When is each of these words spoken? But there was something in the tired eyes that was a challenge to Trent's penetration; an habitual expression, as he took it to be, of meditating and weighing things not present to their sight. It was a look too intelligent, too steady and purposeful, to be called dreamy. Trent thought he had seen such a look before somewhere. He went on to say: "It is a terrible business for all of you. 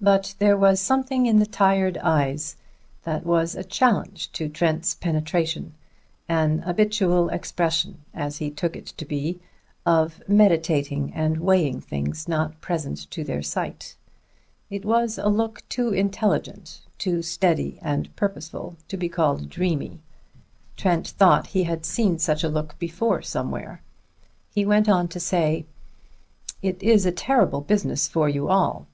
But 0.00 0.34
there 0.38 0.56
was 0.56 0.80
something 0.80 1.26
in 1.26 1.40
the 1.40 1.44
tired 1.44 1.98
eyes 1.98 2.56
that 3.02 3.26
was 3.26 3.54
a 3.54 3.62
challenge 3.62 4.32
to 4.32 4.48
Trent's 4.48 4.94
penetration; 4.94 5.74
an 6.26 6.60
habitual 6.60 7.28
expression, 7.28 7.98
as 8.14 8.38
he 8.38 8.50
took 8.50 8.76
it 8.76 8.86
to 8.86 9.04
be, 9.04 9.40
of 9.84 10.22
meditating 10.26 11.12
and 11.12 11.36
weighing 11.40 11.82
things 11.82 12.26
not 12.26 12.58
present 12.62 13.10
to 13.10 13.22
their 13.22 13.42
sight. 13.42 13.94
It 14.70 14.86
was 14.86 15.18
a 15.18 15.28
look 15.28 15.62
too 15.68 15.90
intelligent, 15.90 16.80
too 16.96 17.20
steady 17.20 17.78
and 17.82 18.08
purposeful, 18.16 18.76
to 18.88 18.96
be 18.96 19.10
called 19.10 19.50
dreamy. 19.50 19.98
Trent 20.78 21.08
thought 21.08 21.48
he 21.48 21.64
had 21.64 21.84
seen 21.84 22.18
such 22.18 22.42
a 22.42 22.48
look 22.48 22.78
before 22.78 23.20
somewhere. 23.20 23.82
He 24.50 24.64
went 24.64 24.88
on 24.88 25.08
to 25.08 25.20
say: 25.20 25.66
"It 26.62 26.82
is 26.82 27.04
a 27.04 27.12
terrible 27.12 27.60
business 27.60 28.08
for 28.08 28.30
all 28.30 28.30
of 28.30 28.34
you. 28.80 28.86